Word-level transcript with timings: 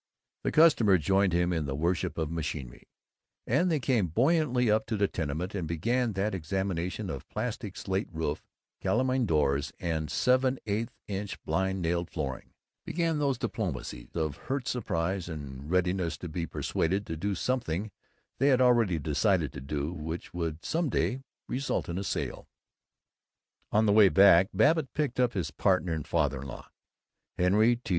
The 0.41 0.51
customer 0.51 0.97
joined 0.97 1.31
him 1.31 1.53
in 1.53 1.67
the 1.67 1.75
worship 1.75 2.17
of 2.17 2.31
machinery, 2.31 2.87
and 3.45 3.69
they 3.69 3.79
came 3.79 4.07
buoyantly 4.07 4.71
up 4.71 4.87
to 4.87 4.97
the 4.97 5.07
tenement 5.07 5.53
and 5.53 5.67
began 5.67 6.13
that 6.13 6.33
examination 6.33 7.07
of 7.11 7.29
plastic 7.29 7.77
slate 7.77 8.07
roof, 8.11 8.43
kalamein 8.83 9.27
doors, 9.27 9.71
and 9.79 10.09
seven 10.09 10.57
eighths 10.65 10.97
inch 11.07 11.39
blind 11.43 11.83
nailed 11.83 12.09
flooring, 12.09 12.49
began 12.83 13.19
those 13.19 13.37
diplomacies 13.37 14.09
of 14.15 14.37
hurt 14.37 14.67
surprise 14.67 15.29
and 15.29 15.69
readiness 15.69 16.17
to 16.17 16.27
be 16.27 16.47
persuaded 16.47 17.05
to 17.05 17.15
do 17.15 17.35
something 17.35 17.91
they 18.39 18.47
had 18.47 18.59
already 18.59 18.97
decided 18.97 19.53
to 19.53 19.61
do, 19.61 19.93
which 19.93 20.33
would 20.33 20.65
some 20.65 20.89
day 20.89 21.21
result 21.47 21.87
in 21.87 21.99
a 21.99 22.03
sale. 22.03 22.47
On 23.71 23.85
the 23.85 23.93
way 23.93 24.09
back 24.09 24.49
Babbitt 24.51 24.95
picked 24.95 25.19
up 25.19 25.33
his 25.33 25.51
partner 25.51 25.93
and 25.93 26.07
father 26.07 26.41
in 26.41 26.47
law, 26.47 26.71
Henry 27.37 27.75
T. 27.75 27.89